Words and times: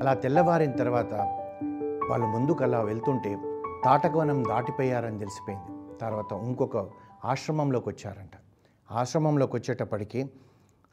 అలా 0.00 0.14
తెల్లవారిన 0.14 0.72
తర్వాత 0.72 1.14
వాళ్ళు 2.10 2.26
ముందుకు 2.26 2.64
అలా 2.64 2.80
వెళ్తుంటే 2.80 3.38
తాటకవనం 3.84 4.44
దాటిపోయారని 4.48 5.18
తెలిసిపోయింది. 5.18 5.98
తర్వాత 5.98 6.32
ఇంకొక 6.32 6.76
ఆశ్రమంలోకి 7.24 7.88
వచ్చారంట. 7.88 8.30
ఆశ్రమంలోకి 8.92 9.56
వచ్చేటప్పటికి 9.56 10.30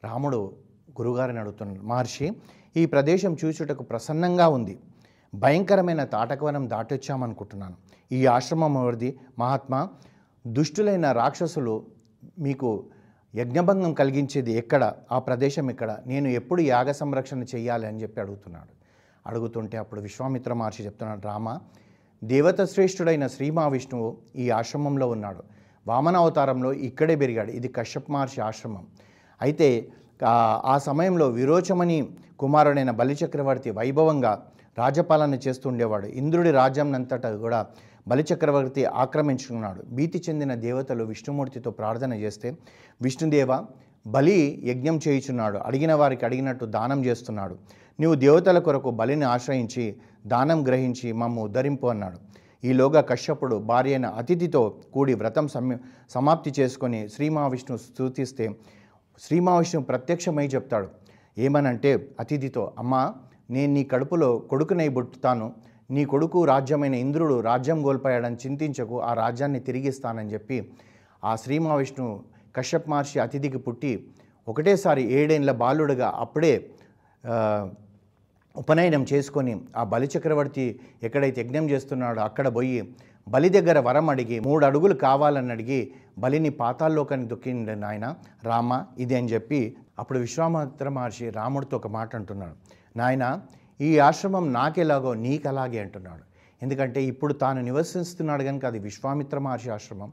రాముడు 0.04 0.54
గురుగారిని 0.91 1.39
అడుగుతున్నాడు 1.39 1.79
మహర్షి 1.79 2.36
ఈ 2.78 2.86
ప్రదేశం 2.86 3.38
చూచుటకు 3.46 3.83
ప్రసన్నంగా 3.83 4.47
ఉంది. 4.47 4.79
భయంకరమైన 5.36 6.04
తాటకవనం 6.04 6.69
దాటొచ్చామనుకుంటున్నాను. 6.69 7.75
ఈ 8.11 8.25
ఆశ్రమం 8.25 8.78
ఎవరిది? 8.78 9.19
మహాత్మా 9.39 9.89
దుష్టులైన 10.47 11.11
రాక్షసులు 11.11 11.86
మీకు 12.39 12.86
యజ్ఞభంగం 13.36 13.93
కలిగించేది 13.93 14.54
ఎక్కడ? 14.54 14.93
ఆ 15.11 15.19
ప్రదేశం 15.19 15.69
ఎక్కడ? 15.69 15.97
నేను 16.07 16.28
ఎప్పుడు 16.28 16.61
యాగ 16.61 16.92
సంరక్షణ 16.92 17.43
చేయాలి 17.43 17.87
అని 17.87 18.01
చెప్పి 18.01 18.21
అడుగుతున్నాడు. 18.21 18.76
అడుగుతుంటే 19.27 19.77
అప్పుడు 19.77 20.01
విశ్వామిత్ర 20.01 20.54
మహర్షి 20.54 20.86
చెప్తున్నాడు 20.86 21.21
రామ 21.21 21.59
దేవత 22.23 22.63
శ్రేష్ఠుడైన 22.63 23.27
శ్రీ 23.27 23.50
మహావిష్ణువు 23.50 24.17
ఈ 24.36 24.50
ఆశ్రమంలో 24.50 25.09
ఉన్నాడు. 25.09 25.43
వామన 25.87 26.17
అవతారంలో 26.17 26.73
ఇక్కడే 26.73 27.15
పెరిగాడు. 27.15 27.51
ఇది 27.51 27.67
కశ్యప్ 27.67 28.11
మహర్షి 28.11 28.41
ఆశ్రమం. 28.41 28.87
అయితే 29.41 29.87
ఆ- 30.25 30.61
ఆ 30.65 30.77
సమయంలో 30.77 31.29
విరోచమని 31.29 32.09
కుమారుడైన 32.39 32.91
బలిచక్రవర్తి 32.91 33.72
వైభవంగా 33.72 34.47
రాజపాలన 34.77 35.36
చేస్తుండేవాడు. 35.36 36.08
ఇంద్రుడి 36.08 36.52
రాజ్యంనంతటా 36.52 37.36
కూడా 37.36 37.67
బలిచక్రవర్తి 38.08 38.86
ఆక్రమించుకున్నాడు. 38.86 39.83
భీతి 39.91 40.23
చెందిన 40.30 40.55
దేవతలు 40.55 41.03
విష్ణుమూర్తితో 41.03 41.72
ప్రార్థన 41.72 42.14
చేస్తే 42.14 42.58
విష్ణుదేవ 43.02 43.66
బలి 44.16 44.61
యజ్ఞం 44.70 45.00
చేయుచున్నాడు. 45.08 45.58
అడిగిన 45.58 45.94
వారికి 45.94 46.23
అడిగినట్టు 46.25 46.66
దానం 46.78 47.00
చేస్తున్నాడు. 47.06 47.56
నీవు 48.00 48.16
దేవతల 48.16 48.59
కొరకు 48.59 48.90
బలిని 49.00 49.26
ఆశ్రయించి 49.26 49.86
దానం 50.34 50.59
గ్రహించి 50.68 51.08
మమ్ము 51.12 51.44
ఉద్ధరింపు 51.44 51.88
అన్నాడు. 51.88 52.18
ఈలోగా 52.64 53.02
కశ్యపుడు 53.02 53.56
భార్య 53.70 53.94
అయిన 53.94 54.08
అతిథితో 54.22 54.62
కూడి 54.94 55.14
వ్రతం 55.14 55.48
సమ్య 55.48 55.76
సమాప్తి 56.09 56.52
చేసుకొని 56.59 57.00
శ్రీ 57.16 57.30
మహావిష్ణు 57.30 57.76
స్థుతిస్తే 57.78 58.46
శ్రీ 59.22 59.38
మహావిష్ణువు 59.40 59.86
ప్రత్యక్షమై 59.86 60.46
చెప్తాడు. 60.48 60.88
ఏమనంటే 61.38 61.92
అతిథితో 62.20 62.64
అమ్మా 62.80 63.02
నేను 63.52 63.72
నీ 63.74 63.84
కడుపులో 63.84 64.30
కొడుకునై 64.52 64.90
పుట్టుతాను 64.90 65.48
నీ 65.96 66.06
కొడుకు 66.06 66.40
రాజ్యమైన 66.46 66.96
ఇంద్రుడు 67.06 67.36
రాజ్యం 67.50 67.80
కోల్పోయాడని 67.84 68.38
చింతించకు 68.46 68.96
ఆ 69.02 69.12
రాజ్యాన్ని 69.14 69.59
తిరిగిస్తానని 69.59 70.31
చెప్పి 70.34 70.58
ఆ 71.24 71.34
శ్రీ 71.36 71.56
మహావిష్ణువు 71.59 72.16
కశ్యప్ 72.56 72.90
మహర్షి 72.94 73.17
అతిథికి 73.26 73.59
పుట్టి 73.67 73.92
ఒకటేసారి 74.48 75.03
ఏడేండ్ల 75.17 75.52
బాలుడుగా 75.62 76.08
అప్పుడే 76.23 76.53
ఉపనయనం 78.56 79.03
చేసుకొని 79.12 79.53
ఆ 79.80 79.81
బలి 79.94 80.08
చక్రవర్తి 80.14 80.66
ఎక్కడైతే 81.03 81.42
యజ్ఞం 81.42 81.66
చేస్తున్నాడో 81.72 82.22
అక్కడ 82.30 82.48
పోయి 82.56 82.80
బలి 83.28 83.50
దగ్గర 83.56 83.78
వరం 83.88 84.08
అడిగి 84.09 84.38
మూడు 84.45 84.64
అడుగులు 84.66 84.95
కావాలని 85.08 85.52
అడిగి 85.56 85.80
బలిని 86.23 86.52
పాతాల్లోకానికి 86.62 87.30
దొక్కిండి 87.30 87.75
నాయన 87.75 88.06
రామ 88.50 88.72
ఇది 89.03 89.16
అని 89.16 89.30
చెప్పి 89.34 89.59
అప్పుడు 90.00 90.20
విశ్వామిత్ర 90.20 90.90
మహర్షి 90.90 91.28
రాముడితో 91.30 91.75
ఒక 91.78 91.88
మాట 91.88 92.09
అంటున్నాడు. 92.16 92.56
నాయన 92.98 93.25
ఈ 93.81 94.00
ఆశ్రమం 94.08 94.45
నాకెలాగో 94.53 95.14
నీకు 95.25 95.48
అలాగే 95.48 95.80
అంటున్నాడు. 95.80 96.23
ఎందుకంటే 96.62 97.00
ఇప్పుడు 97.03 97.34
తాను 97.34 97.62
నివసిస్తున్నాడు 97.62 98.44
కనుక 98.44 98.66
అది 98.66 98.80
విశ్వామిత్ర 98.80 99.40
మహర్షి 99.40 99.70
ఆశ్రమం. 99.70 100.12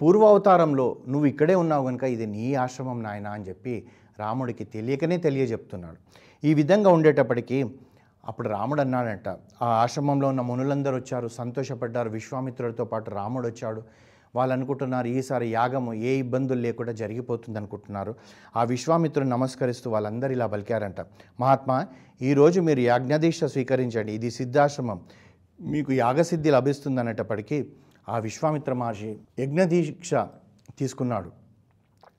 పూర్వావతారంలో 0.00 0.96
నువ్వు 1.08 1.26
ఇక్కడే 1.26 1.54
ఉన్నావు 1.54 1.84
కనుక 1.86 2.04
ఇది 2.04 2.26
నీ 2.26 2.54
ఆశ్రమం 2.54 3.02
నాయన 3.02 3.26
అని 3.26 3.44
చెప్పి 3.44 3.86
రాముడికి 4.18 4.64
తెలియకనే 4.64 5.16
తెలియజెప్తున్నాడు. 5.16 5.96
ఈ 6.44 6.54
విధంగా 6.54 6.90
ఉండేటప్పటికీ 6.90 7.64
అప్పుడు 8.24 8.48
రాముడు 8.48 8.80
అన్నాడంట 8.80 9.28
ఆ 9.62 9.68
ఆశ్రమంలో 9.82 10.28
ఉన్న 10.28 10.40
మునులందరూ 10.40 10.96
వచ్చారు 10.96 11.28
సంతోషపడ్డారు 11.28 12.10
విశ్వామిత్రుడితో 12.10 12.84
పాటు 12.84 13.10
రాముడు 13.10 13.46
వచ్చాడు 13.48 13.82
వాళ్ళు 14.34 14.52
అనుకుంటున్నారు 14.54 15.06
ఈసారి 15.06 15.46
యాగము 15.50 15.94
ఏ 15.94 16.12
ఇబ్బందులు 16.18 16.60
లేకుండా 16.60 16.92
జరిగిపోతుంది 16.92 17.58
అనుకుంటున్నారు. 17.58 18.14
ఆ 18.56 18.64
విశ్వామిత్రుని 18.64 19.30
నమస్కరిస్తూ 19.30 19.90
వాళ్ళందరూ 19.90 20.32
ఇలా 20.32 20.46
పలికారంట 20.46 21.00
మహాత్మా 21.40 21.86
ఈరోజు 22.22 22.60
మీరు 22.60 22.80
యాజ్ఞదీక్ష 22.80 23.44
స్వీకరించండి. 23.44 24.12
ఇది 24.12 24.30
సిద్ధాశ్రమం. 24.30 25.00
మీకు 25.60 25.92
యాగసిద్ధి 25.92 26.50
లభిస్తుంది 26.50 27.00
అనేటప్పటికీ 27.00 27.58
ఆ 28.08 28.18
విశ్వామిత్ర 28.18 28.72
మహర్షి 28.72 29.18
యజ్ఞదీక్ష 29.38 30.14
తీసుకున్నాడు. 30.78 31.32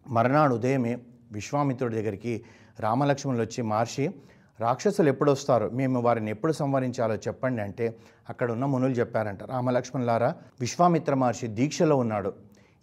మర్నాడు 0.08 0.56
ఉదయమే 0.56 0.98
విశ్వామిత్రుడి 1.32 1.96
దగ్గరికి 1.96 2.44
రామలక్ష్మణులు 2.80 3.42
వచ్చి 3.42 3.62
మహర్షి 3.62 4.12
రాక్షసులు 4.60 5.10
ఎప్పుడు 5.10 5.32
వస్తారు? 5.32 5.70
మేము 5.70 6.02
వారిని 6.02 6.32
ఎప్పుడు 6.32 6.54
సంవరించాలో 6.54 7.16
చెప్పండి 7.16 7.62
అంటే 7.62 7.96
అక్కడ 8.30 8.52
ఉన్న 8.52 8.66
మునులు 8.66 8.94
చెప్పారంట. 8.94 9.44
రామలక్ష్మణులారా 9.44 10.36
విశ్వామిత్ర 10.60 11.14
మహర్షి 11.14 11.48
దీక్షలో 11.48 11.96
ఉన్నాడు. 11.96 12.34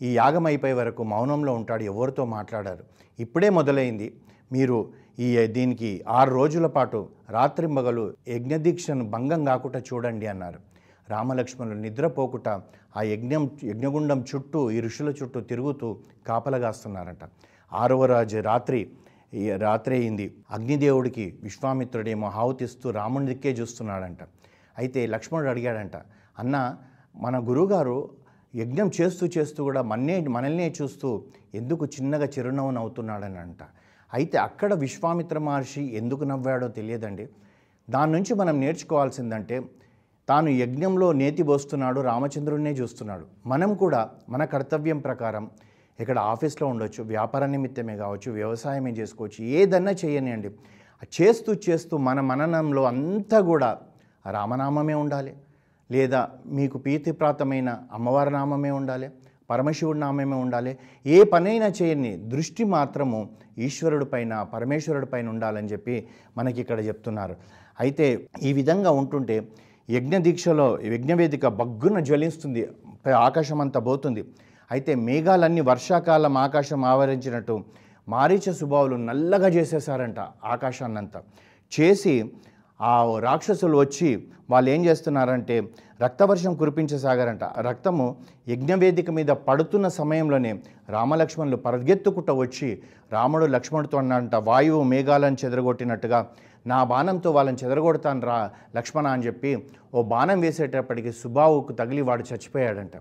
ఈ 0.03 0.17
యాగం 0.17 0.47
అయిపోయే 0.47 0.73
వరకు 0.73 1.03
మౌనంలో 1.03 1.55
ఉంటాడు 1.55 1.83
ఎవరితో 1.83 2.25
మాట్లాడారు? 2.25 2.85
ఇప్పుడే 3.19 3.51
మొదలైంది. 3.51 4.15
మీరు 4.53 4.93
ఈ 5.19 5.47
దీనికి 5.47 6.05
ఆరు 6.09 6.31
రోజుల 6.31 6.67
పాటు 6.67 7.09
రాత్రింబగలు 7.31 8.17
యజ్ఞదీక్షను 8.29 9.11
భంగం 9.11 9.45
కాకుండా 9.45 9.79
చూడండి 9.79 10.27
అన్నారు. 10.27 10.70
రామలక్ష్మణులు 11.11 11.79
నిద్రపోకుట 11.81 12.49
ఆ 12.97 13.03
యజ్ఞం 13.03 13.45
యజ్ఞగుండం 13.65 14.25
చుట్టూ 14.31 14.71
ఈ 14.71 14.81
ఋషుల 14.81 15.09
చుట్టూ 15.23 15.41
తిరుగుతూ 15.41 15.89
కాపలగాస్తున్నారంట. 16.29 17.25
ఆరవ 17.73 18.05
రాజు 18.13 18.39
రాత్రి 18.39 18.81
రాత్రి 19.57 19.95
అయింది. 19.97 20.27
అగ్నిదేవుడికి 20.51 21.25
విశ్వామిత్రుడేమో 21.43 22.27
ఆహుతిస్తూ 22.29 22.91
రాముడికే 22.91 23.51
చూస్తున్నాడంట. 23.53 24.23
అయితే 24.79 25.01
లక్ష్మణుడు 25.07 25.49
అడిగాడంట 25.49 25.97
అన్న 26.39 26.77
మన 27.17 27.37
గురువుగారు 27.49 27.97
యజ్ఞం 28.55 28.91
చేస్తూ 29.01 29.25
చేస్తూ 29.39 29.65
కూడా 29.65 29.83
మన్నే 29.83 30.17
మనల్నే 30.37 30.75
చూస్తూ 30.83 31.09
ఎందుకు 31.55 31.85
చిన్నగా 31.87 32.27
చిరునవ్వు 32.27 32.71
నవ్వుతున్నాడని 32.71 33.39
అంట 33.39 33.63
అయితే 34.15 34.37
అక్కడ 34.39 34.75
విశ్వామిత్ర 34.75 35.39
మహర్షి 35.39 35.83
ఎందుకు 35.97 36.25
నవ్వాడో 36.25 36.69
తెలియదండి. 36.79 37.29
దాని 37.91 38.13
నుంచి 38.13 38.33
మనం 38.35 38.61
నేర్చుకోవాల్సిందంటే 38.61 39.57
తాను 40.31 40.49
యజ్ఞంలో 40.63 41.09
నేతి 41.21 41.43
బోస్తున్నాడు 41.49 42.01
రామచంద్రుడినే 42.11 42.73
చూస్తున్నాడు. 42.81 43.25
మనం 43.53 43.71
కూడా 43.83 44.01
మన 44.33 44.43
కర్తవ్యం 44.55 44.99
ప్రకారం 45.07 45.45
ఇక్కడ 46.01 46.19
ఆఫీస్లో 46.33 46.67
ఉండొచ్చు 46.73 47.01
వ్యాపార 47.13 47.47
నిమిత్తమే 47.55 47.95
కావచ్చు 48.03 48.29
వ్యవసాయమే 48.33 48.93
చేసుకోవచ్చు 48.99 49.41
ఏదన్నా 49.61 49.93
చేయనియండి 50.03 50.51
చేస్తూ 51.17 51.51
చేస్తూ 51.67 51.95
మన 52.09 52.21
మననంలో 52.31 52.83
అంతా 52.93 53.39
కూడా 53.51 53.71
రామనామమే 54.37 54.97
ఉండాలి. 55.03 55.33
లేదా 55.91 56.21
మీకు 56.59 56.77
ప్రీతిప్రాతమైన 56.79 57.69
అమ్మవారి 57.93 58.31
నామమే 58.31 58.73
ఉండాలి 58.81 59.07
పరమశివుడి 59.51 60.01
నామమే 60.01 60.37
ఉండాలి. 60.45 60.73
ఏ 61.07 61.17
పనైనా 61.33 61.69
చేయని 61.79 62.13
దృష్టి 62.33 62.65
మాత్రము 62.75 63.21
ఈశ్వరుడి 63.67 64.07
పైన 64.13 64.43
పరమేశ్వరుడి 64.55 65.07
పైన 65.07 65.29
ఉండాలని 65.29 65.71
చెప్పి 65.73 65.97
మనకి 66.37 66.61
ఇక్కడ 66.65 66.81
చెప్తున్నారు. 66.89 67.35
అయితే 67.81 68.07
ఈ 68.43 68.53
విధంగా 68.59 68.91
ఉంటుంటే 69.01 69.37
యజ్ఞదీక్షలో 69.97 70.67
యజ్ఞవేదిక 70.95 71.47
బగ్గున 71.61 71.99
జ్వలిస్తుంది. 72.09 72.63
ఆకాశం 73.27 73.61
అంతా 73.65 73.81
పోతుంది. 73.89 74.23
అయితే 74.71 74.93
మేఘాలన్నీ 75.07 75.63
వర్షాకాలం 75.71 76.35
ఆకాశం 76.45 76.81
ఆవరించినట్టు 76.93 77.55
మారీచ 78.15 78.53
సుభావులు 78.61 78.97
నల్లగా 79.09 79.49
చేసేసారంట 79.57 80.21
ఆకాశాన్నంతా. 80.53 81.19
చేసి 81.73 82.15
ఆ 82.81 82.93
రాక్షసులు 83.21 83.77
వచ్చి 83.77 84.11
వాళ్ళు 84.51 84.69
ఏం 84.71 84.81
చేస్తున్నారంటే 84.85 85.57
రక్తవర్షం 86.03 86.53
కురిపించసాగారంట. 86.61 87.45
ఆ 87.59 87.61
రక్తము 87.69 88.07
యజ్ఞవేదిక 88.49 89.11
మీద 89.11 89.31
పడుతున్న 89.49 89.89
సమయంలోనే 90.01 90.53
రామలక్ష్మణులు 90.97 91.57
పరిగెత్తుకుంట 91.57 92.31
వచ్చి 92.43 92.69
రాముడు 93.13 93.47
లక్ష్మణుడితో 93.57 93.99
అన్నంట 93.99 94.35
వాయువు 94.49 94.83
మేఘాలను 94.93 95.39
చెదరగొట్టినట్టుగా 95.45 96.21
నా 96.67 96.79
బాణంతో 96.85 97.29
వాళ్ళని 97.31 97.59
చెదరగొడతాను 97.65 98.27
రా 98.31 98.39
లక్ష్మణ 98.77 99.07
అని 99.17 99.27
చెప్పి 99.27 99.53
ఓ 99.95 100.03
బాణం 100.15 100.41
వేసేటప్పటికి 100.41 101.13
సుబావుకు 101.13 101.73
తగిలి 101.73 102.03
వాడు 102.09 102.25
చచ్చిపోయాడంట. 102.31 102.97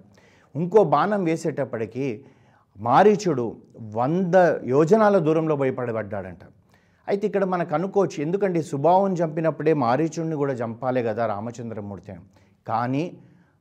ఇంకో 0.55 0.83
బాణం 0.83 1.23
వేసేటప్పటికి 1.23 2.25
మారీచుడు 2.77 3.47
వంద 3.97 4.35
యోజనాల 4.75 5.17
దూరంలో 5.17 5.55
భయపడబడ్డాడంట. 5.55 6.43
అయితే 7.09 7.23
ఇక్కడ 7.27 7.45
మనకు 7.53 7.73
అనుకోవచ్చు. 7.75 8.17
ఎందుకంటే 8.25 8.59
సుభావం 8.61 9.11
చంపినప్పుడే 9.13 9.73
మారీచుడిని 9.85 10.35
కూడా 10.35 10.53
చంపాలి 10.53 11.01
కదా 11.03 11.23
రామచంద్రమూర్తి. 11.25 12.15
కానీ 12.67 13.03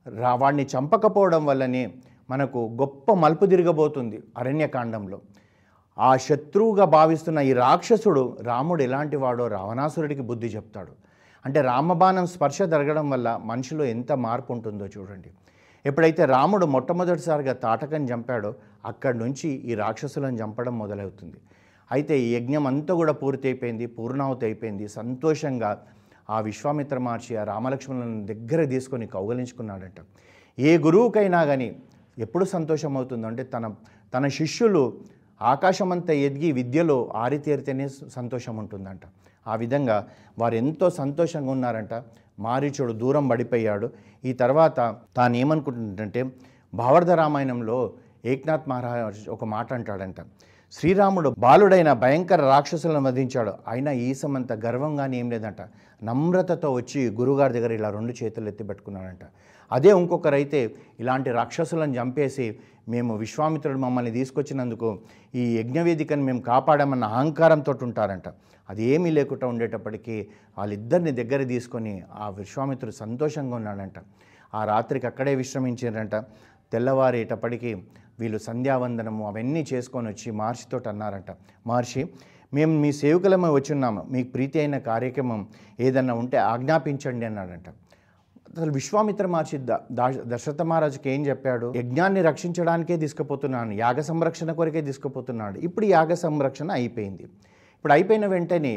రా 0.07 0.31
వాడిని 0.41 0.65
చంపకపోవడం 0.73 1.43
వల్లనే 1.45 1.83
మనకు 2.29 2.59
గొప్ప 2.81 3.13
మలుపు 3.13 3.45
తిరగబోతుంది 3.45 4.17
అరణ్యకాండంలో. 4.37 5.19
ఆ 5.97 6.09
శత్రువుగా 6.25 6.85
భావిస్తున్న 6.97 7.39
ఈ 7.39 7.53
రాక్షసుడు 7.53 8.37
రాముడు 8.41 8.81
ఎలాంటి 8.83 9.17
వాడో 9.17 9.47
రావణాసురుడికి 9.47 10.21
బుద్ధి 10.21 10.47
చెప్తాడు. 10.47 10.93
అంటే 11.45 11.61
రామబాణం 11.61 12.25
స్పర్శ 12.27 12.61
జరగడం 12.73 13.09
వల్ల 13.09 13.27
మనిషిలో 13.43 13.83
ఎంత 13.95 14.11
మార్పు 14.25 14.53
ఉంటుందో 14.53 14.85
చూడండి. 14.85 15.29
ఎప్పుడైతే 15.85 16.25
రాముడు 16.25 16.65
మొట్టమొదటిసారిగా 16.65 17.53
తాటకని 17.53 18.05
చంపాడో 18.05 18.51
అక్కడి 18.85 19.17
నుంచి 19.17 19.49
ఈ 19.49 19.73
రాక్షసులను 19.75 20.37
చంపడం 20.37 20.77
మొదలవుతుంది. 20.79 21.39
అయితే 21.91 22.19
ఈ 22.19 22.35
యజ్ఞం 22.35 22.67
అంతా 22.67 22.93
కూడా 22.93 23.13
పూర్తి 23.13 23.47
అయిపోయింది 23.47 23.85
పూర్ణావతి 23.85 24.45
అయిపోయింది. 24.45 24.87
సంతోషంగా 24.87 25.83
ఆ 26.29 26.39
విశ్వామిత్ర 26.39 26.97
మహర్షి 26.97 27.35
ఆ 27.35 27.43
రామలక్ష్మణులను 27.43 28.25
దగ్గర 28.25 28.65
తీసుకొని 28.65 29.07
కౌగలించుకున్నాడంట. 29.07 29.95
ఏ 30.59 30.77
గురువుకైనా 30.77 31.45
కానీ 31.45 31.75
ఎప్పుడు 32.17 32.45
సంతోషం 32.45 32.97
అవుతుందంటే 32.97 33.43
తన 33.43 33.73
తన 34.13 34.27
శిష్యులు 34.27 34.97
ఆకాశమంతా 35.41 36.13
ఎదిగి 36.13 36.51
విద్యలో 36.51 37.11
ఆరితేరితేనే 37.15 37.87
సంతోషం 37.87 38.57
ఉంటుందంట. 38.57 39.01
ఆ 39.47 39.55
విధంగా 39.55 40.07
వారు 40.39 40.55
ఎంతో 40.55 40.89
సంతోషంగా 40.89 41.51
ఉన్నారంట. 41.51 42.03
మారీచుడు 42.39 42.93
దూరం 42.93 43.27
పడిపోయాడు. 43.27 43.89
ఈ 44.25 44.33
తర్వాత 44.33 44.95
తాను 45.15 46.31
భావర్ధ 46.73 47.11
రామాయణంలో 47.11 47.93
ఏక్నాథ్ 48.25 48.69
మహారాజ్ 48.69 49.29
ఒక 49.29 49.45
మాట 49.45 49.73
అంటాడంట 49.73 50.15
శ్రీరాముడు 50.73 51.29
బాలుడైన 51.39 51.93
భయంకర 51.93 52.41
రాక్షసులను 52.41 53.07
వధించాడు. 53.09 53.53
అయినా 53.67 53.91
ఈసమంత 53.91 54.53
గర్వంగానే 54.53 55.17
ఏం 55.17 55.29
లేదంట. 55.29 55.61
నమ్రతతో 56.03 56.71
వచ్చి 56.71 57.09
గురుగారి 57.09 57.53
దగ్గర 57.53 57.71
ఇలా 57.71 57.89
రెండు 57.89 58.13
చేతులు 58.23 58.47
ఎత్తి 58.47 58.63
పెట్టుకున్నాడంట. 58.63 59.23
అదే 59.71 59.89
ఇంకొకరైతే 59.89 60.75
ఇలాంటి 60.99 61.31
రాక్షసులను 61.31 61.93
చంపేసి 61.93 62.57
మేము 62.89 63.15
విశ్వామిత్రుడు 63.15 63.77
మమ్మల్ని 63.77 64.11
తీసుకొచ్చినందుకు 64.11 64.99
ఈ 65.35 65.57
యజ్ఞవేదికను 65.57 66.23
మేము 66.23 66.41
కాపాడామన్న 66.41 67.03
అహంకారంతో 67.03 67.73
ఉంటారంట. 67.81 68.29
అది 68.69 68.83
ఏమీ 68.83 69.09
లేకుండా 69.11 69.47
ఉండేటప్పటికీ 69.47 70.27
వాళ్ళిద్దరిని 70.57 71.11
దగ్గర 71.11 71.43
తీసుకొని 71.43 72.03
ఆ 72.15 72.29
విశ్వామిత్రుడు 72.29 72.93
సంతోషంగా 72.93 73.55
ఉన్నాడంట. 73.55 73.93
ఆ 74.55 74.65
రాత్రికి 74.65 75.07
అక్కడే 75.07 75.35
విశ్రమించారంట. 75.35 76.15
తెల్లవారేటప్పటికి 76.71 77.83
వీళ్ళు 78.19 78.37
సంధ్యావందనము 78.37 79.23
అవన్నీ 79.27 79.65
చేసుకొని 79.73 80.07
వచ్చి 80.07 80.29
మహర్షితో 80.31 80.79
అన్నారంట. 80.91 81.31
మహర్షి 81.67 82.03
మేము 82.53 82.73
మీ 82.83 82.89
సేవకులమే 83.01 83.49
వచ్చున్నాము. 83.49 84.01
మీకు 84.13 84.29
ప్రీతి 84.31 84.57
అయిన 84.59 84.77
కార్యక్రమం 84.77 85.41
ఏదన్నా 85.87 86.13
ఉంటే 86.13 86.37
ఆజ్ఞాపించండి 86.37 87.25
అన్నాడంట. 87.25 87.69
అసలు 88.57 88.71
విశ్వామిత్ర 88.71 89.25
మహర్షి 89.27 89.57
దశరథ 90.31 90.61
మహారాజుకి 90.61 91.09
ఏం 91.09 91.21
చెప్పాడు? 91.25 91.67
యజ్ఞాన్ని 91.75 92.21
రక్షించడానికే 92.21 92.97
తీసుకుపోతున్నాను. 92.97 93.71
యాగ 93.83 93.99
సంరక్షణ 94.01 94.51
కొరకే 94.51 94.81
తీసుకుపోతున్నాడు. 94.81 95.57
ఇప్పుడు 95.67 95.85
యాగ 95.85 96.13
సంరక్షణ 96.13 96.71
అయిపోయింది. 96.71 97.23
ఇప్పుడు 97.75 97.93
అయిపోయిన 97.93 98.25
వెంటనే 98.25 98.73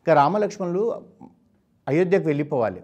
ఇక 0.00 0.10
రామలక్ష్మణులు 0.20 0.84
అయోధ్యకు 1.88 2.26
వెళ్ళిపోవాలి. 2.26 2.80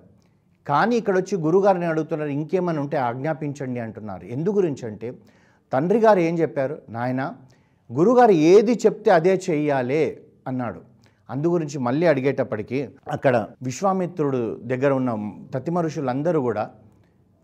కానీ 0.66 0.94
ఇక్కడ 0.96 1.16
వచ్చి 1.16 1.34
గురుగారిని 1.44 1.86
అడుగుతున్నారు 1.86 2.30
ఇంకేమైనా 2.30 2.80
ఉంటే 2.80 2.96
ఆజ్ఞాపించండి 2.96 3.80
అంటున్నారు. 3.80 4.24
ఎందు 4.36 4.50
గురించి 4.50 4.84
అంటే 4.90 5.08
తండ్రి 5.72 5.98
గారు 5.98 6.18
ఏం 6.18 6.38
చెప్పారు? 6.38 6.82
నాయన 6.88 7.34
గురుగారు 7.92 8.30
ఏది 8.30 8.72
చెప్తే 8.72 9.10
అదే 9.10 9.40
చెయ్యాలే 9.50 10.20
అన్నాడు. 10.46 10.80
అందు 11.30 11.48
గురించి 11.48 11.78
మళ్ళీ 11.78 12.06
అడిగేటప్పటికీ 12.06 12.88
అక్కడ 13.10 13.46
విశ్వామిత్రుడు 13.62 14.60
దగ్గర 14.64 14.92
ఉన్న 14.92 15.36
తతిమ 15.54 15.80
ఋషులందరూ 15.80 16.40
కూడా 16.40 16.70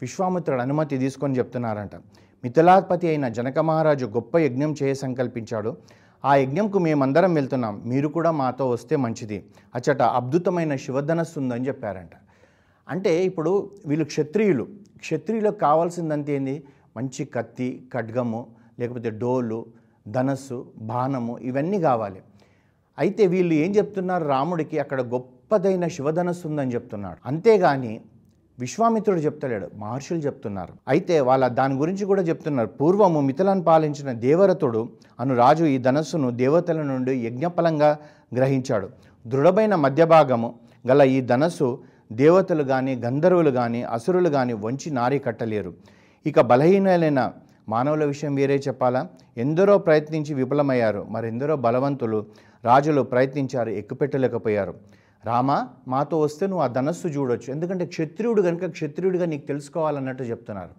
విశ్వామిత్రుడు 0.00 0.60
అనుమతి 0.60 0.98
తీసుకొని 0.98 1.38
చెప్తున్నారంట. 1.38 1.96
మిథిలాపతి 2.44 3.08
అయిన 3.08 3.28
జనక 3.28 3.58
మహారాజు 3.58 4.06
గొప్ప 4.06 4.38
యజ్ఞం 4.38 4.74
చేయ 4.82 4.94
సంకల్పించాడు 4.94 5.76
ఆ 6.24 6.34
యజ్ఞంకు 6.34 6.78
మేమందరం 6.78 7.34
వెళ్తున్నాం. 7.34 7.82
మీరు 7.86 8.08
కూడా 8.08 8.30
మాతో 8.30 8.68
వస్తే 8.68 8.96
మంచిది. 8.96 9.44
అచ్చట 9.74 10.02
అద్భుతమైన 10.02 10.76
శివధనస్సు 10.76 11.40
ఉందని 11.40 11.66
చెప్పారంట. 11.66 12.10
అంటే 12.88 13.24
ఇప్పుడు 13.24 13.70
వీళ్ళు 13.86 14.04
క్షత్రియులు. 14.04 14.68
క్షత్రియులకు 14.98 15.58
కావాల్సిందంతే 15.58 16.36
ఏంది? 16.36 16.64
మంచి 16.96 17.24
కత్తి 17.24 17.88
ఖడ్గము 17.94 18.46
లేకపోతే 18.78 19.10
డోలు 19.10 19.66
ధనస్సు 20.08 20.72
బాణము 20.76 21.38
ఇవన్నీ 21.38 21.80
కావాలి. 21.80 22.20
అయితే 22.98 23.26
వీళ్ళు 23.26 23.54
ఏం 23.54 23.70
చెప్తున్నారు? 23.70 24.24
రాముడికి 24.24 24.78
అక్కడ 24.78 25.00
గొప్పదైన 25.02 25.86
శివధనస్సు 25.88 26.48
ఉందని 26.48 26.74
చెప్తున్నాడు. 26.74 27.18
అంతేగాని 27.26 28.00
విశ్వామిత్రుడు 28.58 29.20
చెప్తలేడు 29.20 29.70
మహర్షులు 29.74 30.18
చెప్తున్నారు. 30.18 30.72
అయితే 30.88 31.20
వాళ్ళ 31.20 31.48
దాని 31.48 31.74
గురించి 31.74 32.04
కూడా 32.04 32.22
చెప్తున్నారు. 32.22 32.68
పూర్వము 32.68 33.20
మిథులను 33.20 33.62
పాలించిన 33.62 34.12
దేవరతుడు 34.12 34.88
అను 35.20 35.36
రాజు 35.36 35.64
ఈ 35.64 35.78
ధనస్సును 35.78 36.30
దేవతల 36.30 36.82
నుండి 36.82 37.14
యజ్ఞఫలంగా 37.26 37.98
గ్రహించాడు. 38.34 38.88
దృఢమైన 39.26 39.74
మధ్యభాగము 39.74 40.54
గల 40.88 41.02
ఈ 41.02 41.20
ధనస్సు 41.20 41.82
దేవతలు 42.12 42.62
కానీ 42.62 42.94
గంధర్వులు 42.94 43.50
కానీ 43.50 43.82
అసురులు 43.82 44.28
కానీ 44.28 44.52
వంచి 44.52 44.90
నారి 44.90 45.18
కట్టలేరు. 45.18 45.74
ఇక 46.26 46.40
బలహీనలైన 46.40 47.32
మానవుల 47.68 48.04
విషయం 48.04 48.34
వేరే 48.34 48.56
చెప్పాలా? 48.56 49.08
ఎందరో 49.36 49.78
ప్రయత్నించి 49.78 50.34
విఫలమయ్యారు 50.34 51.06
మరెందరో 51.08 51.56
బలవంతులు 51.56 52.26
రాజులు 52.64 53.02
ప్రయత్నించారు 53.02 53.70
ఎక్కుపెట్టలేకపోయారు. 53.70 54.74
రామ 55.24 55.66
మాతో 55.88 56.20
వస్తే 56.20 56.46
నువ్వు 56.46 56.64
ఆ 56.64 56.66
ధనస్సు 56.66 57.08
చూడొచ్చు. 57.08 57.50
ఎందుకంటే 57.50 57.86
క్షత్రియుడు 57.86 58.42
కనుక 58.42 58.64
క్షత్రియుడిగా 58.64 59.26
నీకు 59.26 59.46
తెలుసుకోవాలన్నట్టు 59.46 60.22
చెప్తున్నారు. 60.22 60.70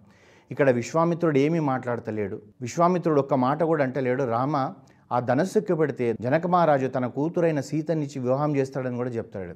ఇక్కడ 0.51 0.69
విశ్వామిత్రుడు 0.69 1.38
ఏమీ 1.38 1.59
మాట్లాడతలేడు. 1.59 2.42
విశ్వామిత్రుడు 2.62 3.19
ఒక్క 3.19 3.33
మాట 3.33 3.63
కూడా 3.63 3.83
అంటలేడు. 3.83 4.24
రామ 4.24 4.74
ఆ 5.12 5.19
ధనస్సు 5.19 5.57
ఎక్కుపెడితే 5.57 6.15
జనక 6.21 6.47
మహారాజు 6.47 6.88
తన 6.88 7.07
కూతురైన 7.07 7.59
సీతనిచ్చి 7.59 8.19
వివాహం 8.21 8.56
చేస్తాడని 8.56 8.95
కూడా 8.95 9.09
చెప్తాడు. 9.09 9.53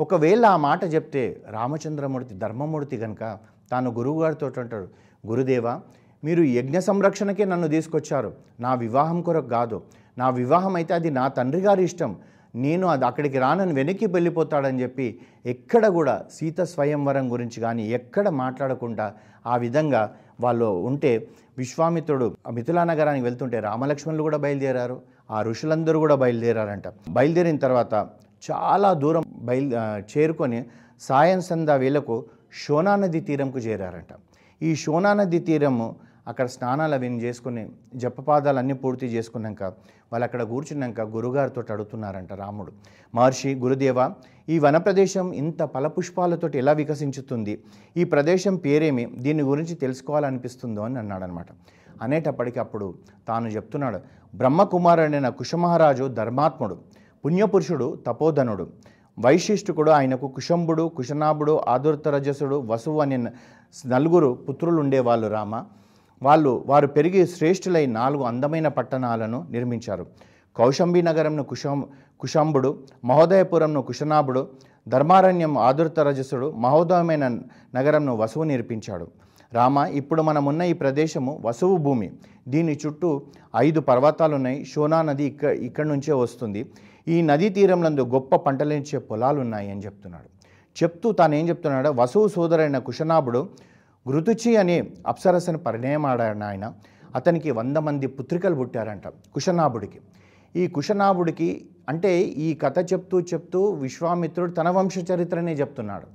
ఒకవేళ 0.00 0.46
ఆ 0.46 0.56
మాట 0.56 0.84
చెప్తే 0.84 1.42
రామచంద్రమూర్తి 1.50 2.34
ధర్మమూర్తి 2.34 2.96
కనుక 2.96 3.38
తాను 3.70 3.90
గురువుగారితో 3.90 4.52
అంటాడు 4.58 4.88
గురుదేవా 5.26 5.80
మీరు 6.24 6.42
యజ్ఞ 6.42 6.78
సంరక్షణకే 6.78 7.44
నన్ను 7.44 7.68
తీసుకొచ్చారు. 7.68 8.32
నా 8.60 8.74
వివాహం 8.74 9.22
కొరకు 9.22 9.48
కాదు. 9.48 9.82
నా 10.18 10.28
వివాహం 10.30 10.74
అయితే 10.74 10.94
అది 10.94 11.10
నా 11.10 11.28
తండ్రి 11.28 11.60
గారి 11.62 11.84
ఇష్టం. 11.84 12.16
నేను 12.54 12.86
అది 12.86 13.04
అక్కడికి 13.04 13.38
రానని 13.38 13.72
వెనక్కి 13.72 14.06
వెళ్ళిపోతాడని 14.06 14.82
చెప్పి 14.82 15.20
ఎక్కడ 15.46 15.86
కూడా 15.86 16.24
సీత 16.32 16.60
స్వయంవరం 16.60 17.32
గురించి 17.32 17.60
కానీ 17.60 17.90
ఎక్కడ 17.90 18.28
మాట్లాడకుండా 18.28 19.12
ఆ 19.46 19.56
విధంగా 19.56 20.14
వాళ్ళు 20.40 20.64
ఉంటే 20.64 21.28
విశ్వామిత్రుడు 21.58 22.36
ఆ 22.46 22.50
నగరానికి 22.84 23.24
వెళ్తుంటే 23.24 23.60
రామలక్ష్మణులు 23.60 24.22
కూడా 24.22 24.38
బయలుదేరారు. 24.38 25.02
ఆ 25.30 25.42
ఋషులందరూ 25.42 25.98
కూడా 25.98 26.14
బయలుదేరారంట. 26.14 26.82
బయలుదేరిన 27.08 27.56
తర్వాత 27.56 27.94
చాలా 28.50 28.92
దూరం 28.92 29.24
బయలు 29.36 29.76
చేరుకొని 30.18 30.64
సాయం 31.00 31.40
సంధ్యా 31.40 31.76
వేళకు 31.76 32.24
షోనా 32.64 32.96
నది 32.96 33.20
తీరంకు 33.20 33.58
చేరారంట. 33.58 34.12
ఈ 34.62 34.74
షోనా 34.74 35.12
నది 35.12 35.38
తీరము 35.38 35.96
అక్కడ 36.28 36.46
స్నానాలు 36.46 36.94
అవి 36.94 37.08
చేసుకుని 37.08 37.68
జపపాదాలు 37.94 38.58
అన్నీ 38.58 38.74
పూర్తి 38.74 39.06
చేసుకున్నాక 39.06 39.62
వాళ్ళు 40.12 40.24
అక్కడ 40.24 40.42
కూర్చున్నాక 40.42 41.00
గురుగారితో 41.00 41.60
అడుగుతున్నారంట 41.70 42.32
రాముడు. 42.32 42.72
మహర్షి 43.14 43.54
గురుదేవ 43.54 44.14
ఈ 44.48 44.58
వన 44.58 44.76
ప్రదేశం 44.76 45.32
ఇంత 45.32 45.64
ఫలపుష్పాలతో 45.64 46.48
ఎలా 46.54 46.72
వికసించుతుంది? 46.72 47.58
ఈ 47.96 48.04
ప్రదేశం 48.04 48.56
పేరేమి? 48.56 49.06
దీని 49.06 49.42
గురించి 49.42 49.74
తెలుసుకోవాలనిపిస్తుందో 49.74 50.82
అని 50.82 50.98
అన్నాడనమాట. 50.98 51.46
అనేటప్పటికి 52.02 52.58
అప్పుడు 52.58 52.94
తాను 53.28 53.48
చెప్తున్నాడు 53.48 53.98
బ్రహ్మకుమారుడైన 54.34 55.28
కుశమహారాజు 55.28 56.04
ధర్మాత్ముడు 56.04 56.78
పుణ్యపురుషుడు 57.24 57.98
తపోధనుడు 58.06 58.68
వైశిష్ఠుకుడు 59.18 59.90
ఆయనకు 59.90 60.28
కుశంబుడు 60.28 60.88
కుశనాభుడు 60.96 61.60
ఆదుర్తరజసుడు 61.68 62.56
వసువు 62.56 63.00
అనే 63.00 63.16
నలుగురు 63.86 64.38
పుత్రులు 64.48 64.80
ఉండేవాళ్ళు 64.80 65.28
రామ. 65.28 65.64
వాళ్ళు 66.22 66.64
వారు 66.66 66.86
పెరిగి 66.86 67.26
శ్రేష్ఠులై 67.26 67.86
నాలుగు 67.86 68.22
అందమైన 68.22 68.68
పట్టణాలను 68.68 69.46
నిర్మించారు. 69.50 70.06
కౌశంబి 70.56 71.02
నగరంను 71.02 71.42
కుశం 71.42 71.84
కుశంబుడు 72.20 72.78
మహోదయపురంను 73.04 73.82
కుశనాభుడు 73.82 74.48
ధర్మారణ్యం 74.88 75.58
ఆదుర్తరజసుడు 75.58 76.50
మహోదయమైన 76.50 77.24
నగరంను 77.74 78.16
వసువు 78.16 78.44
నిర్మించాడు 78.44 79.06
రామ 79.52 79.78
ఇప్పుడు 79.78 80.22
మనమున్న 80.22 80.62
ఈ 80.62 80.72
ప్రదేశము 80.72 81.38
వసువు 81.44 81.76
భూమి. 81.76 82.10
దీని 82.48 82.78
చుట్టూ 82.86 83.22
ఐదు 83.56 83.80
పర్వతాలున్నాయి. 83.80 84.64
షోనా 84.64 85.02
నది 85.02 85.24
ఇక్కడ 85.24 85.50
ఇక్కడి 85.50 85.88
నుంచే 85.88 86.12
వస్తుంది. 86.12 86.60
ఈ 87.08 87.22
నదీ 87.22 87.48
తీరంలందు 87.48 88.00
గొప్ప 88.00 88.36
పంటలించే 88.36 88.98
పొలాలు 88.98 89.40
ఉన్నాయి 89.40 89.70
అని 89.70 89.80
చెప్తున్నాడు. 89.80 90.28
చెప్తూ 90.76 91.12
తాను 91.12 91.34
ఏం 91.34 91.48
చెప్తున్నాడు 91.48 91.88
వసువు 91.88 92.28
సోదరైన 92.28 92.78
కుశనాభుడు 92.78 93.48
ఘృతుచి 94.06 94.56
అనే 94.56 94.76
అప్సరసను 95.06 95.58
పరిణయమాడాడు 95.58 96.44
ఆయన. 96.44 96.72
అతనికి 97.14 97.50
వంద 97.50 97.76
మంది 97.76 98.06
పుత్రికలు 98.06 98.54
పుట్టారంట 98.54 99.08
కుశనాభుడికి. 99.34 99.98
ఈ 100.56 100.66
కుశనాభుడికి 100.66 101.48
అంటే 101.88 102.12
ఈ 102.46 102.54
కథ 102.54 102.78
చెప్తూ 102.92 103.20
చెప్తూ 103.20 103.60
విశ్వామిత్రుడు 103.84 104.52
తన 104.52 104.68
వంశ 104.68 104.98
చరిత్రనే 105.10 105.52
చెప్తున్నాడు. 105.54 106.06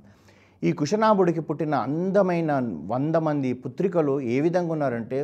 ఈ 0.66 0.72
కుశనాభుడికి 0.72 1.40
పుట్టిన 1.40 1.74
అందమైన 1.74 2.52
వంద 2.86 3.16
మంది 3.16 3.52
పుత్రికలు 3.52 4.20
ఏ 4.20 4.40
విధంగా 4.40 4.72
ఉన్నారంటే 4.72 5.18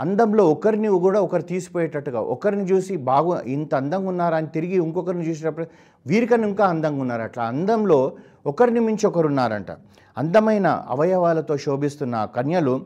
అందంలో 0.00 0.50
ఒకరిని 0.50 0.88
కూడా 0.88 1.20
ఒకరు 1.20 1.42
తీసిపోయేటట్టుగా 1.42 2.20
ఒకరిని 2.20 2.62
చూసి 2.62 2.96
బాగు 2.96 3.40
ఇంత 3.40 3.74
అందంగా 3.74 4.08
ఉన్నారా 4.08 4.36
అని 4.36 4.46
తిరిగి 4.46 4.76
ఇంకొకరిని 4.76 5.28
చూసినప్పుడు 5.28 5.66
వీరికన్నా 6.06 6.48
ఇంకా 6.48 6.66
అందంగా 6.66 7.00
ఉన్నారు. 7.00 7.22
అట్లా 7.22 7.44
అందంలో 7.44 8.12
ఒకరిని 8.46 8.80
మించి 8.80 9.06
ఒకరు 9.06 9.26
ఉన్నారంట. 9.26 9.70
అందమైన 10.18 10.84
అవయవాలతో 10.88 11.56
శోభిస్తున్న 11.56 12.24
కన్యలు 12.24 12.84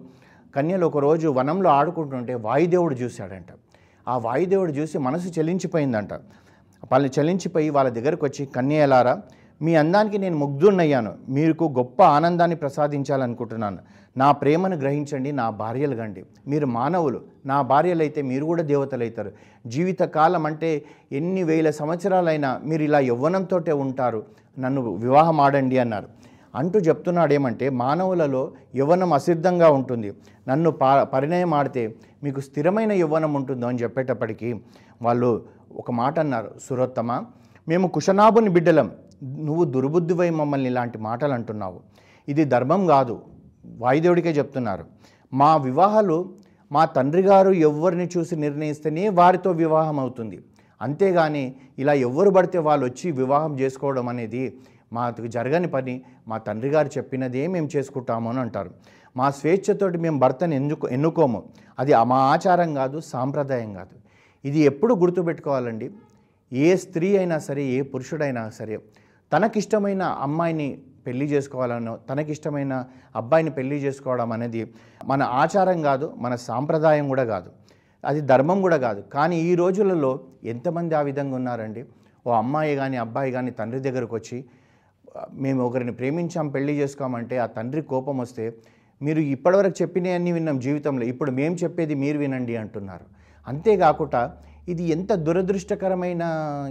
కన్యలు 0.57 0.87
ఒకరోజు 0.87 1.29
వనంలో 1.29 1.71
ఆడుకుంటుంటే 1.71 2.35
వాయుదేవుడు 2.35 2.95
చూశాడంట. 2.95 3.47
ఆ 4.09 4.19
వాయుదేవుడు 4.19 4.73
చూసి 4.73 4.99
మనసు 4.99 5.39
చెలించిపోయిందంట. 5.39 6.13
వాళ్ళు 6.93 7.11
చలించిపోయి 7.21 7.71
వాళ్ళ 7.71 7.91
దగ్గరకు 7.91 8.27
వచ్చి 8.27 8.47
కన్యలారా 8.47 9.23
మీ 9.63 9.75
అందానికి 9.75 10.19
నేను 10.19 10.37
ముగ్ధున్నయ్యాను 10.37 11.15
మీకు 11.29 11.75
గొప్ప 11.79 12.03
ఆనందాన్ని 12.03 12.57
ప్రసాదించాలనుకుంటున్నాను. 12.57 13.79
నా 14.17 14.33
ప్రేమను 14.33 14.77
గ్రహించండి 14.77 15.33
నా 15.33 15.51
భార్యలు 15.51 15.95
గండి 15.95 16.25
మీరు 16.49 16.67
మానవులు. 16.67 17.21
నా 17.47 17.63
భార్యలైతే 17.63 18.23
మీరు 18.23 18.45
కూడా 18.45 18.63
దేవతలు 18.63 19.03
అవుతారు 19.03 19.33
జీవితకాలం 19.67 20.47
అంటే 20.47 20.85
ఎన్ని 21.13 21.43
వేల 21.43 21.71
సంవత్సరాలైనా 21.71 22.61
మీరు 22.65 22.83
ఇలా 22.83 22.99
యవ్వనంతో 22.99 23.63
ఉంటారు. 23.77 24.23
నన్ను 24.59 24.81
వివాహం 24.95 25.41
ఆడండి 25.41 25.79
అన్నారు. 25.79 26.09
అంటూ 26.55 26.79
చెప్తున్నాడు 26.79 27.33
ఏమంటే 27.33 27.71
మానవులలో 27.71 28.53
యవ్వనం 28.77 29.13
అసిద్ధంగా 29.13 29.71
ఉంటుంది. 29.71 30.13
నన్ను 30.49 30.71
పా 30.71 31.05
పరిణయం 31.05 31.55
ఆడితే 31.55 31.95
మీకు 32.23 32.41
స్థిరమైన 32.41 32.93
యవ్వనం 32.93 33.35
ఉంటుందో 33.35 33.67
అని 33.67 33.79
చెప్పేటప్పటికీ 33.79 34.55
వాళ్ళు 35.03 35.45
ఒక 35.77 35.91
మాట 35.91 36.19
అన్నారు 36.19 36.51
సురోత్తమ 36.69 37.25
మేము 37.69 37.89
కుషనాభుని 37.89 38.49
బిడ్డలం. 38.49 38.91
నువ్వు 39.23 39.65
దుర్బుద్ధివై 39.65 40.31
మమ్మల్ని 40.31 40.67
ఇలాంటి 40.67 40.99
మాటలు 40.99 41.33
అంటున్నావు. 41.33 41.81
ఇది 42.29 42.45
ధర్మం 42.45 42.87
కాదు. 42.87 43.23
వాయుదేవుడికే 43.67 44.31
చెప్తున్నారు. 44.31 44.85
మా 45.33 45.57
వివాహాలు 45.57 46.35
మా 46.73 46.85
తండ్రి 46.85 47.23
గారు 47.23 47.51
ఎవరిని 47.51 48.09
చూసి 48.17 48.37
నిర్ణయిస్తేనే 48.37 49.09
వారితో 49.09 49.51
వివాహం 49.51 50.01
అవుతుంది. 50.01 50.39
అంతేగాని 50.83 51.57
ఇలా 51.79 51.93
ఎవరు 51.93 52.31
పడితే 52.31 52.59
వాళ్ళు 52.59 52.87
వచ్చి 52.87 53.11
వివాహం 53.11 53.61
చేసుకోవడం 53.61 54.09
అనేది 54.09 54.59
మాకు 54.93 55.27
జరగని 55.27 55.69
పని. 55.69 56.03
మా 56.29 56.39
తండ్రి 56.39 56.71
గారు 56.71 56.89
చెప్పినదే 56.89 57.47
మేము 57.47 57.69
చేసుకుంటాము 57.77 58.31
అని 58.31 58.41
అంటారు. 58.41 58.71
మా 59.17 59.31
స్వేచ్ఛతోటి 59.31 59.99
మేము 59.99 60.19
భర్తను 60.19 60.55
ఎందుకు 60.55 60.89
ఎన్నుకోము. 60.89 61.45
అది 61.79 61.93
మా 62.05 62.17
ఆచారం 62.17 62.75
కాదు 62.75 63.01
సాంప్రదాయం 63.01 63.75
కాదు. 63.75 63.97
ఇది 64.45 64.59
ఎప్పుడు 64.59 64.95
గుర్తుపెట్టుకోవాలండి? 64.95 65.91
ఏ 66.53 66.77
స్త్రీ 66.77 67.17
అయినా 67.17 67.39
సరే 67.39 67.65
ఏ 67.65 67.83
పురుషుడైనా 67.83 68.51
సరే 68.51 68.79
తనకిష్టమైన 69.33 70.03
అమ్మాయిని 70.27 70.69
పెళ్ళి 71.07 71.27
చేసుకోవాలనో 71.33 71.93
తనకిష్టమైన 72.09 72.75
అబ్బాయిని 73.21 73.51
పెళ్ళి 73.51 73.77
చేసుకోవడం 73.85 74.31
అనేది 74.37 74.61
మన 75.05 75.23
ఆచారం 75.43 75.79
కాదు 75.89 76.07
మన 76.25 76.35
సాంప్రదాయం 76.49 77.07
కూడా 77.13 77.25
కాదు. 77.25 77.51
అది 78.05 78.21
ధర్మం 78.21 78.59
కూడా 78.67 78.77
కాదు. 78.77 79.01
కానీ 79.15 79.37
ఈ 79.51 79.53
రోజులలో 79.55 80.11
ఎంతమంది 80.45 80.95
ఆ 80.95 81.03
విధంగా 81.09 81.35
ఉన్నారండి? 81.41 81.83
ఓ 82.27 82.31
అమ్మాయి 82.43 82.73
కానీ 82.77 82.97
అబ్బాయి 82.97 83.31
కానీ 83.33 83.51
తండ్రి 83.51 83.81
దగ్గరకు 83.81 84.15
వచ్చి 84.15 84.39
మేము 85.43 85.61
ఒకరిని 85.67 85.93
ప్రేమించాం 85.93 86.47
పెళ్ళి 86.49 86.73
చేసుకోమంటే 86.81 87.37
ఆ 87.45 87.47
తండ్రి 87.47 87.83
కోపం 87.83 88.17
వస్తే 88.19 88.45
మీరు 89.01 89.21
ఇప్పటివరకు 89.35 89.77
చెప్పినవన్నీ 89.83 90.31
విన్నాం 90.33 90.59
జీవితంలో. 90.59 91.05
ఇప్పుడు 91.13 91.31
మేము 91.31 91.55
చెప్పేది 91.55 91.95
మీరు 91.95 92.19
వినండి 92.19 92.57
అంటున్నారు. 92.57 93.07
అంతేకాకుండా 93.47 94.23
ఇది 94.69 94.85
ఎంత 94.95 95.13
దురదృష్టకరమైన 95.27 96.23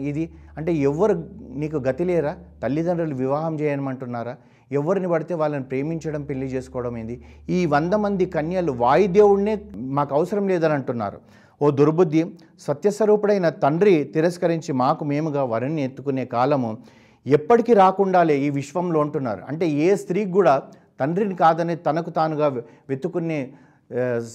ఇది? 0.10 0.24
అంటే 0.58 0.74
ఎవరు 0.90 1.14
నీకు 1.62 1.78
గతి 1.78 2.06
లేరా? 2.06 2.34
తల్లిదండ్రులు 2.64 3.16
వివాహం 3.16 3.60
చేయమంటున్నారా? 3.60 4.36
ఎవరిని 4.72 5.08
పడితే 5.08 5.34
వాళ్ళని 5.34 5.64
ప్రేమించడం 5.64 6.24
పెళ్ళి 6.24 6.46
చేసుకోవడం 6.46 6.98
ఏంది? 6.98 7.16
ఈ 7.50 7.66
వంద 7.66 7.94
మంది 7.94 8.26
కన్యలు 8.26 8.72
వాయుదేవుడినే 8.84 9.56
మాకు 9.98 10.16
అవసరం 10.16 10.48
లేదని 10.48 10.74
అంటున్నారు. 10.74 11.20
ఓ 11.62 11.72
దుర్బుద్ధి 11.72 12.22
సత్యస్వరూపుడైన 12.60 13.50
తండ్రి 13.50 14.04
తిరస్కరించి 14.16 14.72
మాకు 14.74 15.04
మేముగా 15.06 15.44
వరుణ్ణి 15.44 15.84
ఎత్తుకునే 15.84 16.26
కాలము 16.26 16.78
ఎప్పటికీ 17.26 17.74
రాకుండాలే 17.74 18.36
ఈ 18.38 18.50
విశ్వంలో 18.50 19.00
అంటున్నారు. 19.02 19.42
అంటే 19.50 19.68
ఏ 19.86 19.96
స్త్రీకి 19.96 20.32
కూడా 20.32 20.62
తండ్రిని 21.00 21.36
కాదని 21.36 21.76
తనకు 21.76 22.10
తానుగా 22.10 22.48
వెతుకునే 22.90 23.40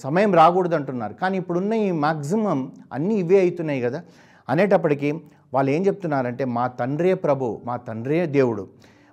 సమయం 0.03 0.33
రాకూడదు 0.35 0.75
అంటున్నారు 0.75 1.13
కానీ 1.13 1.37
ఇప్పుడున్న 1.37 1.73
ఈ 1.73 1.91
మ్యాక్సిమం 1.91 2.71
అన్నీ 2.93 3.15
ఇవే 3.15 3.39
అవుతున్నాయి 3.41 3.81
కదా. 3.81 4.01
అనేటప్పటికీ 4.49 5.11
వాళ్ళు 5.53 5.71
ఏం 5.71 5.85
చెప్తున్నారంటే 5.85 6.45
మా 6.45 6.67
తండ్రే 6.67 7.13
ప్రభు 7.13 7.61
మా 7.65 7.77
తండ్రే 7.77 8.25
దేవుడు. 8.25 8.67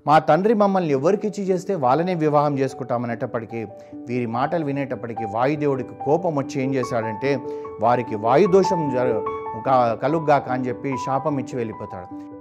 మా 0.06 0.18
తండ్రి 0.18 0.54
మమ్మల్ని 0.54 0.92
ఎవరికి 0.92 1.26
ఇచ్చి 1.28 1.44
చేస్తే 1.44 1.74
వాళ్ళనే 1.74 2.14
వివాహం 2.14 2.58
చేసుకుంటామనేటప్పటికీ 2.58 3.64
వీరి 4.08 4.26
మాటలు 4.26 4.64
వినేటప్పటికీ 4.64 5.24
వాయుదేవుడికి 5.24 5.94
కోపం 6.04 6.34
వచ్చి 6.38 6.62
ఏం 6.62 6.74
చేశాడంటే 6.74 7.32
వారికి 7.80 8.16
వాయుదోషం 8.16 8.90
జరు 8.94 9.24
కలుగ్గాక 10.02 10.48
అని 10.48 10.68
చెప్పి 10.68 10.90
శాపం 11.06 11.38
ఇచ్చి 11.38 11.56
వెళ్ళిపోతాడు. 11.56 12.37